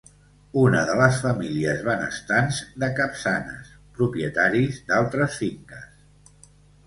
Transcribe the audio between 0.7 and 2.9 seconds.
de les famílies benestants de